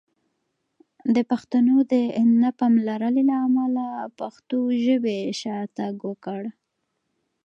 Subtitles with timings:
[1.15, 1.93] د پښتنو د
[2.41, 3.85] نه پاملرنې له امله
[4.19, 6.41] پښتو ژبې شاتګ وکړ!